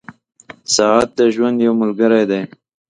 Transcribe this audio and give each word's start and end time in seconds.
•ساعت 0.75 1.07
د 1.19 1.21
ژوند 1.35 1.57
یو 1.65 1.73
ملګری 1.81 2.23
دی. 2.31 2.41